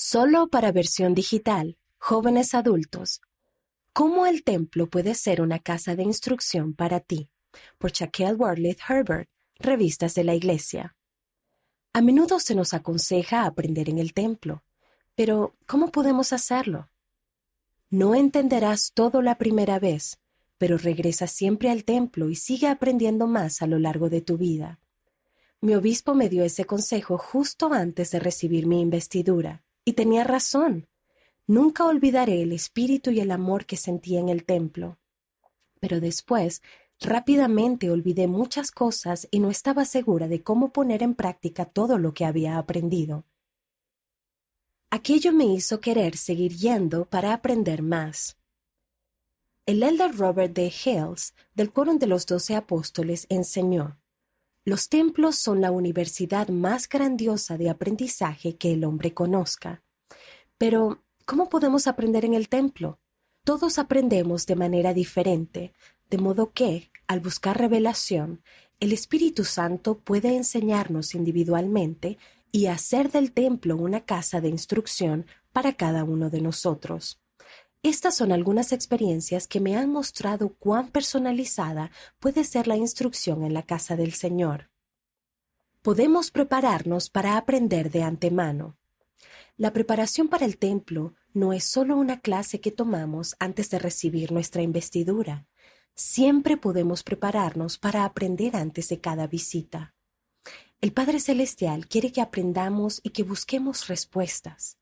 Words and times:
Solo 0.00 0.46
para 0.46 0.70
versión 0.70 1.12
digital, 1.12 1.76
jóvenes 1.98 2.54
adultos. 2.54 3.20
¿Cómo 3.92 4.26
el 4.26 4.44
templo 4.44 4.86
puede 4.86 5.16
ser 5.16 5.40
una 5.40 5.58
casa 5.58 5.96
de 5.96 6.04
instrucción 6.04 6.72
para 6.72 7.00
ti? 7.00 7.30
Por 7.78 7.90
Shaquille 7.90 8.34
Worlith 8.34 8.78
Herbert, 8.88 9.28
Revistas 9.56 10.14
de 10.14 10.22
la 10.22 10.36
Iglesia. 10.36 10.94
A 11.92 12.00
menudo 12.00 12.38
se 12.38 12.54
nos 12.54 12.74
aconseja 12.74 13.44
aprender 13.44 13.90
en 13.90 13.98
el 13.98 14.14
templo, 14.14 14.62
pero 15.16 15.56
¿cómo 15.66 15.90
podemos 15.90 16.32
hacerlo? 16.32 16.90
No 17.90 18.14
entenderás 18.14 18.92
todo 18.94 19.20
la 19.20 19.36
primera 19.36 19.80
vez, 19.80 20.20
pero 20.58 20.78
regresa 20.78 21.26
siempre 21.26 21.70
al 21.70 21.82
templo 21.82 22.30
y 22.30 22.36
sigue 22.36 22.68
aprendiendo 22.68 23.26
más 23.26 23.62
a 23.62 23.66
lo 23.66 23.80
largo 23.80 24.08
de 24.08 24.20
tu 24.20 24.38
vida. 24.38 24.78
Mi 25.60 25.74
obispo 25.74 26.14
me 26.14 26.28
dio 26.28 26.44
ese 26.44 26.66
consejo 26.66 27.18
justo 27.18 27.72
antes 27.72 28.12
de 28.12 28.20
recibir 28.20 28.68
mi 28.68 28.80
investidura. 28.80 29.64
Y 29.88 29.94
tenía 29.94 30.22
razón. 30.22 30.86
Nunca 31.46 31.86
olvidaré 31.86 32.42
el 32.42 32.52
espíritu 32.52 33.10
y 33.10 33.20
el 33.20 33.30
amor 33.30 33.64
que 33.64 33.78
sentía 33.78 34.20
en 34.20 34.28
el 34.28 34.44
templo. 34.44 34.98
Pero 35.80 35.98
después, 35.98 36.60
rápidamente 37.00 37.90
olvidé 37.90 38.26
muchas 38.26 38.70
cosas 38.70 39.26
y 39.30 39.40
no 39.40 39.48
estaba 39.48 39.86
segura 39.86 40.28
de 40.28 40.42
cómo 40.42 40.74
poner 40.74 41.02
en 41.02 41.14
práctica 41.14 41.64
todo 41.64 41.96
lo 41.96 42.12
que 42.12 42.26
había 42.26 42.58
aprendido. 42.58 43.24
Aquello 44.90 45.32
me 45.32 45.46
hizo 45.46 45.80
querer 45.80 46.18
seguir 46.18 46.54
yendo 46.54 47.06
para 47.06 47.32
aprender 47.32 47.80
más. 47.80 48.36
El 49.64 49.82
elder 49.82 50.14
Robert 50.18 50.52
D. 50.52 50.70
Hales, 50.84 51.34
del 51.54 51.72
coro 51.72 51.94
de 51.94 52.06
los 52.06 52.26
Doce 52.26 52.56
Apóstoles, 52.56 53.24
enseñó 53.30 53.97
los 54.68 54.90
templos 54.90 55.36
son 55.36 55.62
la 55.62 55.70
universidad 55.70 56.48
más 56.48 56.90
grandiosa 56.90 57.56
de 57.56 57.70
aprendizaje 57.70 58.56
que 58.56 58.74
el 58.74 58.84
hombre 58.84 59.14
conozca. 59.14 59.82
Pero, 60.58 61.02
¿cómo 61.24 61.48
podemos 61.48 61.86
aprender 61.86 62.26
en 62.26 62.34
el 62.34 62.50
templo? 62.50 62.98
Todos 63.44 63.78
aprendemos 63.78 64.44
de 64.44 64.56
manera 64.56 64.92
diferente, 64.92 65.72
de 66.10 66.18
modo 66.18 66.52
que, 66.52 66.90
al 67.06 67.20
buscar 67.20 67.56
revelación, 67.56 68.42
el 68.78 68.92
Espíritu 68.92 69.44
Santo 69.44 70.00
puede 70.00 70.36
enseñarnos 70.36 71.14
individualmente 71.14 72.18
y 72.52 72.66
hacer 72.66 73.10
del 73.10 73.32
templo 73.32 73.74
una 73.74 74.02
casa 74.02 74.42
de 74.42 74.50
instrucción 74.50 75.24
para 75.50 75.72
cada 75.72 76.04
uno 76.04 76.28
de 76.28 76.42
nosotros. 76.42 77.22
Estas 77.82 78.16
son 78.16 78.32
algunas 78.32 78.72
experiencias 78.72 79.46
que 79.46 79.60
me 79.60 79.76
han 79.76 79.90
mostrado 79.90 80.54
cuán 80.54 80.88
personalizada 80.88 81.92
puede 82.18 82.42
ser 82.42 82.66
la 82.66 82.76
instrucción 82.76 83.44
en 83.44 83.54
la 83.54 83.62
casa 83.62 83.94
del 83.94 84.14
Señor. 84.14 84.70
Podemos 85.82 86.32
prepararnos 86.32 87.08
para 87.08 87.36
aprender 87.36 87.90
de 87.90 88.02
antemano. 88.02 88.76
La 89.56 89.72
preparación 89.72 90.28
para 90.28 90.44
el 90.44 90.58
templo 90.58 91.14
no 91.32 91.52
es 91.52 91.64
solo 91.64 91.96
una 91.96 92.20
clase 92.20 92.60
que 92.60 92.72
tomamos 92.72 93.36
antes 93.38 93.70
de 93.70 93.78
recibir 93.78 94.32
nuestra 94.32 94.62
investidura. 94.62 95.46
Siempre 95.94 96.56
podemos 96.56 97.04
prepararnos 97.04 97.78
para 97.78 98.04
aprender 98.04 98.56
antes 98.56 98.88
de 98.88 99.00
cada 99.00 99.28
visita. 99.28 99.94
El 100.80 100.92
Padre 100.92 101.20
Celestial 101.20 101.86
quiere 101.86 102.12
que 102.12 102.20
aprendamos 102.20 103.00
y 103.02 103.10
que 103.10 103.22
busquemos 103.22 103.86
respuestas. 103.88 104.78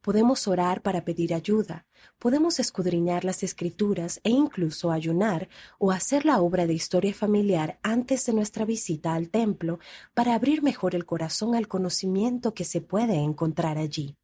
Podemos 0.00 0.46
orar 0.46 0.80
para 0.82 1.04
pedir 1.04 1.34
ayuda, 1.34 1.86
podemos 2.18 2.60
escudriñar 2.60 3.24
las 3.24 3.42
escrituras 3.42 4.20
e 4.22 4.30
incluso 4.30 4.92
ayunar 4.92 5.48
o 5.78 5.90
hacer 5.90 6.24
la 6.24 6.40
obra 6.40 6.66
de 6.66 6.74
historia 6.74 7.12
familiar 7.12 7.80
antes 7.82 8.24
de 8.26 8.32
nuestra 8.32 8.64
visita 8.64 9.14
al 9.14 9.28
templo 9.28 9.80
para 10.14 10.34
abrir 10.34 10.62
mejor 10.62 10.94
el 10.94 11.04
corazón 11.04 11.56
al 11.56 11.66
conocimiento 11.66 12.54
que 12.54 12.64
se 12.64 12.80
puede 12.80 13.16
encontrar 13.16 13.76
allí. 13.76 14.16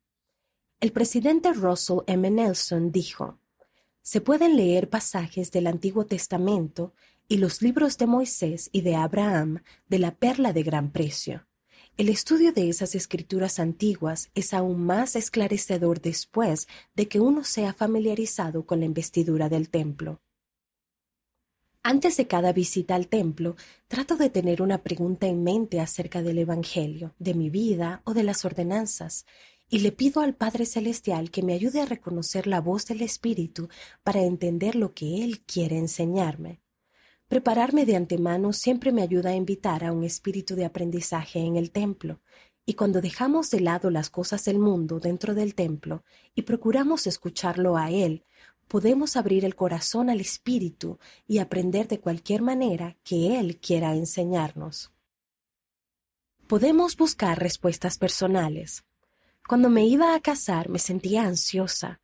El 0.79 0.93
presidente 0.93 1.53
Russell 1.53 2.01
M. 2.07 2.31
Nelson 2.31 2.93
dijo, 2.93 3.41
se 4.01 4.21
pueden 4.21 4.57
leer 4.57 4.91
pasajes 4.91 5.51
del 5.51 5.67
Antiguo 5.67 6.07
Testamento 6.07 6.93
y 7.27 7.39
los 7.39 7.63
libros 7.63 7.99
de 7.99 8.07
Moisés 8.07 8.69
y 8.71 8.83
de 8.83 8.95
Abraham 8.95 9.63
de 9.89 9.99
la 9.99 10.15
perla 10.15 10.53
de 10.53 10.63
gran 10.63 10.93
precio 10.93 11.47
el 11.97 12.09
estudio 12.09 12.53
de 12.53 12.69
esas 12.69 12.97
escrituras 12.97 13.61
antiguas 13.61 14.31
es 14.35 14.53
aún 14.53 14.85
más 14.85 15.15
esclarecedor 15.15 16.01
después 16.01 16.67
de 16.97 17.07
que 17.07 17.21
uno 17.21 17.45
sea 17.45 17.73
familiarizado 17.73 18.67
con 18.67 18.81
la 18.81 18.87
investidura 18.87 19.49
del 19.49 19.69
templo. 19.69 20.21
Antes 21.85 22.17
de 22.17 22.27
cada 22.27 22.53
visita 22.53 22.97
al 22.97 23.07
templo, 23.07 23.55
trato 23.87 24.17
de 24.17 24.29
tener 24.29 24.61
una 24.61 24.83
pregunta 24.83 25.29
en 25.29 25.45
mente 25.45 25.79
acerca 25.79 26.21
del 26.23 26.39
Evangelio, 26.39 27.15
de 27.21 27.35
mi 27.35 27.49
vida 27.49 28.03
o 28.05 28.13
de 28.13 28.25
las 28.25 28.45
ordenanzas, 28.45 29.25
y 29.69 29.79
le 29.79 29.93
pido 29.93 30.21
al 30.21 30.35
Padre 30.35 30.67
Celestial 30.67 31.31
que 31.31 31.43
me 31.43 31.53
ayude 31.53 31.81
a 31.81 31.87
reconocer 31.87 32.49
la 32.49 32.61
voz 32.61 32.87
del 32.87 33.03
Espíritu 33.03 33.69
para 34.03 34.23
entender 34.23 34.75
lo 34.75 34.95
que 34.95 35.23
Él 35.23 35.43
quiere 35.43 35.79
enseñarme. 35.79 36.64
Prepararme 37.29 37.87
de 37.87 37.97
antemano 37.97 38.53
siempre 38.53 38.93
me 38.93 39.03
ayuda 39.03 39.31
a 39.31 39.35
invitar 39.35 39.85
a 39.85 39.93
un 39.93 40.05
espíritu 40.05 40.55
de 40.55 40.65
aprendizaje 40.65 41.41
en 41.41 41.57
el 41.57 41.71
templo, 41.71 42.21
y 42.67 42.75
cuando 42.75 43.01
dejamos 43.01 43.51
de 43.51 43.61
lado 43.61 43.91
las 43.91 44.11
cosas 44.11 44.45
del 44.45 44.59
mundo 44.59 45.01
dentro 45.01 45.35
del 45.35 45.55
templo 45.55 46.05
y 46.35 46.43
procuramos 46.43 47.07
escucharlo 47.07 47.77
a 47.77 47.91
Él, 47.91 48.25
podemos 48.69 49.17
abrir 49.17 49.45
el 49.45 49.55
corazón 49.55 50.09
al 50.11 50.21
espíritu 50.21 50.99
y 51.27 51.39
aprender 51.39 51.89
de 51.89 52.01
cualquier 52.01 52.43
manera 52.43 52.97
que 53.05 53.39
Él 53.39 53.59
quiera 53.59 53.95
enseñarnos. 53.95 54.93
Podemos 56.47 56.97
buscar 56.97 57.39
respuestas 57.39 57.99
personales. 57.99 58.85
Cuando 59.47 59.69
me 59.69 59.87
iba 59.87 60.15
a 60.15 60.21
casar 60.21 60.69
me 60.69 60.79
sentía 60.79 61.25
ansiosa, 61.25 62.01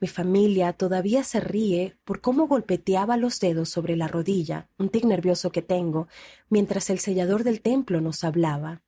mi 0.00 0.08
familia 0.08 0.72
todavía 0.72 1.24
se 1.24 1.40
ríe 1.40 1.96
por 2.04 2.20
cómo 2.20 2.46
golpeteaba 2.46 3.16
los 3.16 3.38
dedos 3.40 3.68
sobre 3.68 3.96
la 3.96 4.08
rodilla, 4.08 4.68
un 4.78 4.88
tic 4.88 5.04
nervioso 5.04 5.50
que 5.52 5.62
tengo, 5.62 6.08
mientras 6.48 6.90
el 6.90 6.98
sellador 6.98 7.44
del 7.44 7.60
templo 7.60 8.00
nos 8.00 8.24
hablaba. 8.24 8.82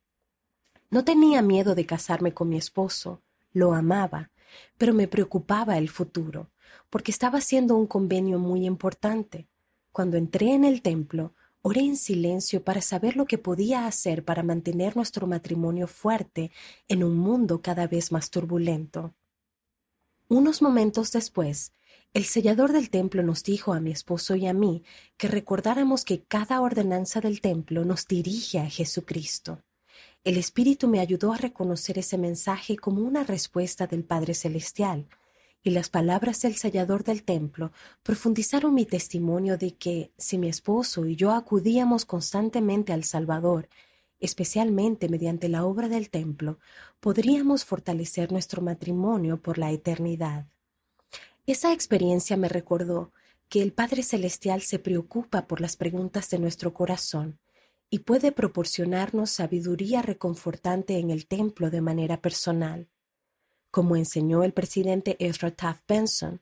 No 0.89 1.03
tenía 1.03 1.41
miedo 1.41 1.75
de 1.75 1.85
casarme 1.85 2.33
con 2.33 2.49
mi 2.49 2.57
esposo, 2.57 3.21
lo 3.51 3.73
amaba, 3.73 4.31
pero 4.77 4.93
me 4.93 5.07
preocupaba 5.07 5.77
el 5.77 5.89
futuro, 5.89 6.51
porque 6.89 7.11
estaba 7.11 7.39
haciendo 7.39 7.75
un 7.75 7.87
convenio 7.87 8.39
muy 8.39 8.65
importante. 8.65 9.47
Cuando 9.91 10.17
entré 10.17 10.53
en 10.53 10.63
el 10.63 10.81
templo, 10.81 11.33
oré 11.61 11.81
en 11.81 11.97
silencio 11.97 12.63
para 12.63 12.81
saber 12.81 13.15
lo 13.15 13.25
que 13.25 13.37
podía 13.37 13.87
hacer 13.87 14.23
para 14.23 14.43
mantener 14.43 14.95
nuestro 14.95 15.27
matrimonio 15.27 15.87
fuerte 15.87 16.51
en 16.87 17.03
un 17.03 17.17
mundo 17.17 17.61
cada 17.61 17.87
vez 17.87 18.11
más 18.11 18.29
turbulento. 18.29 19.13
Unos 20.29 20.61
momentos 20.61 21.13
después, 21.13 21.71
el 22.13 22.25
sellador 22.25 22.73
del 22.73 22.89
templo 22.89 23.23
nos 23.23 23.43
dijo 23.43 23.71
a 23.71 23.79
mi 23.79 23.91
esposo 23.91 24.35
y 24.35 24.45
a 24.45 24.53
mí 24.53 24.83
que 25.15 25.29
recordáramos 25.29 26.03
que 26.03 26.23
cada 26.23 26.59
ordenanza 26.59 27.21
del 27.21 27.39
templo 27.39 27.85
nos 27.85 28.07
dirige 28.07 28.59
a 28.59 28.69
Jesucristo. 28.69 29.63
El 30.25 30.35
Espíritu 30.35 30.89
me 30.89 30.99
ayudó 30.99 31.31
a 31.31 31.37
reconocer 31.37 31.97
ese 31.97 32.17
mensaje 32.17 32.75
como 32.75 33.03
una 33.03 33.23
respuesta 33.23 33.87
del 33.87 34.03
Padre 34.03 34.33
Celestial, 34.33 35.07
y 35.63 35.69
las 35.69 35.89
palabras 35.89 36.41
del 36.41 36.57
sellador 36.57 37.05
del 37.05 37.23
templo 37.23 37.71
profundizaron 38.03 38.73
mi 38.73 38.85
testimonio 38.85 39.57
de 39.57 39.75
que 39.75 40.11
si 40.17 40.37
mi 40.37 40.49
esposo 40.49 41.05
y 41.05 41.15
yo 41.15 41.31
acudíamos 41.31 42.03
constantemente 42.03 42.91
al 42.91 43.05
Salvador 43.05 43.69
especialmente 44.19 45.09
mediante 45.09 45.49
la 45.49 45.65
obra 45.65 45.89
del 45.89 46.09
templo, 46.09 46.59
podríamos 46.99 47.65
fortalecer 47.65 48.31
nuestro 48.31 48.61
matrimonio 48.61 49.41
por 49.41 49.57
la 49.57 49.71
eternidad. 49.71 50.47
Esa 51.45 51.71
experiencia 51.73 52.35
me 52.35 52.49
recordó 52.49 53.13
que 53.49 53.61
el 53.61 53.71
Padre 53.71 54.03
Celestial 54.03 54.61
se 54.61 54.79
preocupa 54.79 55.47
por 55.47 55.61
las 55.61 55.77
preguntas 55.77 56.29
de 56.29 56.39
nuestro 56.39 56.73
corazón 56.73 57.39
y 57.89 57.99
puede 57.99 58.31
proporcionarnos 58.31 59.31
sabiduría 59.31 60.01
reconfortante 60.01 60.97
en 60.99 61.09
el 61.09 61.27
templo 61.27 61.69
de 61.69 61.81
manera 61.81 62.21
personal. 62.21 62.89
Como 63.71 63.95
enseñó 63.95 64.43
el 64.43 64.53
presidente 64.53 65.15
Ezra 65.19 65.51
Taft 65.51 65.83
Benson, 65.87 66.41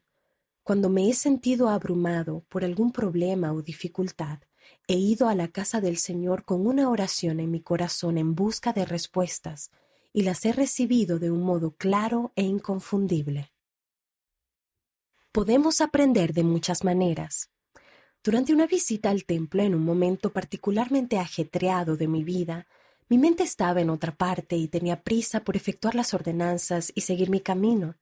cuando 0.64 0.90
me 0.90 1.08
he 1.08 1.14
sentido 1.14 1.70
abrumado 1.70 2.44
por 2.50 2.66
algún 2.66 2.92
problema 2.92 3.54
o 3.54 3.62
dificultad, 3.62 4.40
He 4.88 4.96
ido 4.96 5.28
a 5.28 5.36
la 5.36 5.48
casa 5.48 5.82
del 5.82 5.98
Señor 5.98 6.46
con 6.46 6.68
una 6.68 6.90
oración 6.90 7.40
en 7.40 7.52
mi 7.52 7.62
corazón 7.62 8.18
en 8.18 8.36
busca 8.36 8.74
de 8.74 8.86
respuestas, 8.86 9.72
y 10.14 10.24
las 10.24 10.46
he 10.46 10.54
recibido 10.54 11.20
de 11.20 11.32
un 11.32 11.42
modo 11.42 11.76
claro 11.76 12.32
e 12.36 12.44
inconfundible. 12.44 13.52
Podemos 15.32 15.82
aprender 15.82 16.34
de 16.34 16.44
muchas 16.44 16.84
maneras. 16.84 17.50
Durante 18.24 18.54
una 18.54 18.68
visita 18.68 19.10
al 19.10 19.26
templo 19.26 19.62
en 19.62 19.76
un 19.76 19.84
momento 19.84 20.32
particularmente 20.32 21.18
ajetreado 21.18 21.98
de 21.98 22.08
mi 22.08 22.24
vida, 22.24 22.68
mi 23.08 23.18
mente 23.18 23.44
estaba 23.44 23.82
en 23.82 23.90
otra 23.90 24.16
parte 24.16 24.56
y 24.56 24.68
tenía 24.68 25.04
prisa 25.04 25.44
por 25.44 25.56
efectuar 25.56 25.94
las 25.94 26.14
ordenanzas 26.14 26.92
y 26.96 27.02
seguir 27.02 27.30
mi 27.30 27.40
camino. 27.40 27.98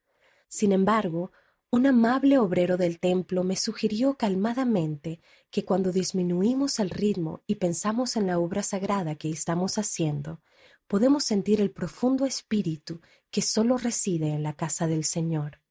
Sin 0.47 0.71
embargo, 0.71 1.31
un 1.73 1.87
amable 1.87 2.37
obrero 2.37 2.77
del 2.77 2.99
templo 2.99 3.43
me 3.43 3.55
sugirió 3.55 4.13
calmadamente 4.13 5.19
que 5.49 5.65
cuando 5.65 5.91
disminuimos 5.91 6.77
el 6.77 6.91
ritmo 6.91 7.41
y 7.47 7.55
pensamos 7.55 8.15
en 8.15 8.27
la 8.27 8.37
obra 8.37 8.61
sagrada 8.61 9.15
que 9.15 9.31
estamos 9.31 9.79
haciendo, 9.79 10.39
podemos 10.85 11.23
sentir 11.23 11.61
el 11.61 11.71
profundo 11.71 12.27
espíritu 12.27 13.01
que 13.31 13.41
solo 13.41 13.79
reside 13.79 14.33
en 14.33 14.43
la 14.43 14.53
casa 14.53 14.85
del 14.85 15.03
Señor. 15.03 15.61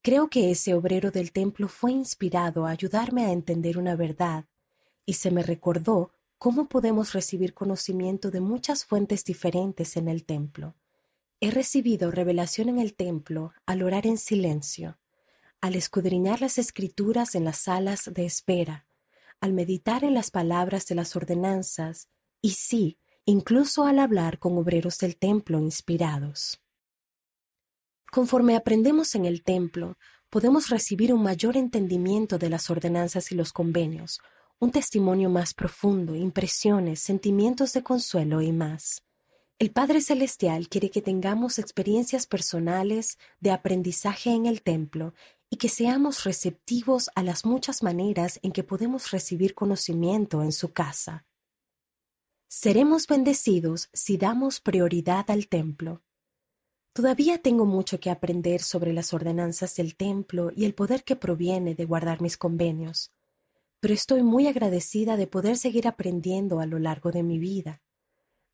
Creo 0.00 0.30
que 0.30 0.52
ese 0.52 0.74
obrero 0.74 1.10
del 1.10 1.32
templo 1.32 1.66
fue 1.66 1.90
inspirado 1.90 2.64
a 2.64 2.70
ayudarme 2.70 3.26
a 3.26 3.32
entender 3.32 3.78
una 3.78 3.96
verdad, 3.96 4.44
y 5.04 5.14
se 5.14 5.32
me 5.32 5.42
recordó 5.42 6.12
cómo 6.38 6.68
podemos 6.68 7.14
recibir 7.14 7.52
conocimiento 7.52 8.30
de 8.30 8.38
muchas 8.38 8.84
fuentes 8.84 9.24
diferentes 9.24 9.96
en 9.96 10.06
el 10.06 10.24
templo. 10.24 10.76
He 11.40 11.50
recibido 11.50 12.12
revelación 12.12 12.68
en 12.68 12.78
el 12.78 12.94
templo 12.94 13.52
al 13.66 13.82
orar 13.82 14.06
en 14.06 14.18
silencio, 14.18 14.98
al 15.60 15.74
escudriñar 15.74 16.40
las 16.40 16.58
escrituras 16.58 17.34
en 17.34 17.44
las 17.44 17.58
salas 17.58 18.10
de 18.12 18.24
espera, 18.24 18.86
al 19.40 19.52
meditar 19.52 20.04
en 20.04 20.14
las 20.14 20.30
palabras 20.30 20.86
de 20.86 20.94
las 20.94 21.16
ordenanzas 21.16 22.08
y 22.40 22.50
sí, 22.50 22.98
incluso 23.24 23.84
al 23.84 23.98
hablar 23.98 24.38
con 24.38 24.56
obreros 24.56 24.98
del 24.98 25.16
templo 25.16 25.60
inspirados. 25.60 26.60
Conforme 28.10 28.56
aprendemos 28.56 29.14
en 29.14 29.26
el 29.26 29.42
templo, 29.42 29.98
podemos 30.30 30.68
recibir 30.68 31.12
un 31.12 31.22
mayor 31.22 31.56
entendimiento 31.56 32.38
de 32.38 32.50
las 32.50 32.70
ordenanzas 32.70 33.32
y 33.32 33.34
los 33.34 33.52
convenios, 33.52 34.20
un 34.58 34.70
testimonio 34.70 35.28
más 35.28 35.54
profundo, 35.54 36.14
impresiones, 36.14 37.00
sentimientos 37.00 37.72
de 37.72 37.82
consuelo 37.82 38.40
y 38.40 38.52
más. 38.52 39.02
El 39.58 39.70
Padre 39.70 40.02
Celestial 40.02 40.68
quiere 40.68 40.90
que 40.90 41.00
tengamos 41.00 41.58
experiencias 41.58 42.26
personales 42.26 43.18
de 43.40 43.50
aprendizaje 43.50 44.30
en 44.30 44.46
el 44.46 44.62
templo 44.62 45.14
y 45.50 45.56
que 45.56 45.68
seamos 45.68 46.24
receptivos 46.24 47.10
a 47.14 47.22
las 47.22 47.44
muchas 47.44 47.82
maneras 47.82 48.40
en 48.42 48.52
que 48.52 48.64
podemos 48.64 49.10
recibir 49.10 49.54
conocimiento 49.54 50.42
en 50.42 50.52
su 50.52 50.72
casa. 50.72 51.26
Seremos 52.48 53.06
bendecidos 53.06 53.88
si 53.92 54.16
damos 54.16 54.60
prioridad 54.60 55.30
al 55.30 55.48
templo. 55.48 56.02
Todavía 56.92 57.38
tengo 57.38 57.66
mucho 57.66 58.00
que 58.00 58.10
aprender 58.10 58.62
sobre 58.62 58.92
las 58.92 59.12
ordenanzas 59.12 59.76
del 59.76 59.96
templo 59.96 60.50
y 60.56 60.64
el 60.64 60.74
poder 60.74 61.04
que 61.04 61.16
proviene 61.16 61.74
de 61.74 61.84
guardar 61.84 62.22
mis 62.22 62.36
convenios, 62.38 63.12
pero 63.80 63.92
estoy 63.92 64.22
muy 64.22 64.46
agradecida 64.46 65.16
de 65.16 65.26
poder 65.26 65.58
seguir 65.58 65.86
aprendiendo 65.86 66.60
a 66.60 66.66
lo 66.66 66.78
largo 66.78 67.12
de 67.12 67.22
mi 67.22 67.38
vida. 67.38 67.82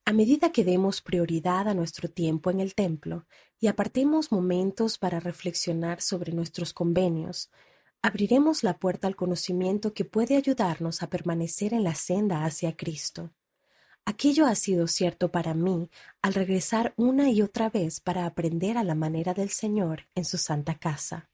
A 0.04 0.12
medida 0.12 0.50
que 0.50 0.64
demos 0.64 1.00
prioridad 1.00 1.68
a 1.68 1.74
nuestro 1.74 2.10
tiempo 2.10 2.50
en 2.50 2.58
el 2.58 2.74
templo 2.74 3.26
y 3.60 3.68
apartemos 3.68 4.32
momentos 4.32 4.98
para 4.98 5.20
reflexionar 5.20 6.00
sobre 6.00 6.32
nuestros 6.32 6.72
convenios, 6.72 7.52
abriremos 8.02 8.64
la 8.64 8.78
puerta 8.78 9.06
al 9.06 9.14
conocimiento 9.14 9.94
que 9.94 10.04
puede 10.04 10.36
ayudarnos 10.36 11.04
a 11.04 11.08
permanecer 11.08 11.72
en 11.72 11.84
la 11.84 11.94
senda 11.94 12.44
hacia 12.44 12.76
Cristo. 12.76 13.32
Aquello 14.04 14.46
ha 14.46 14.56
sido 14.56 14.88
cierto 14.88 15.30
para 15.30 15.54
mí 15.54 15.88
al 16.20 16.34
regresar 16.34 16.94
una 16.96 17.30
y 17.30 17.40
otra 17.40 17.70
vez 17.70 18.00
para 18.00 18.26
aprender 18.26 18.76
a 18.76 18.82
la 18.82 18.96
manera 18.96 19.34
del 19.34 19.50
Señor 19.50 20.08
en 20.16 20.24
su 20.24 20.36
santa 20.36 20.74
casa. 20.80 21.30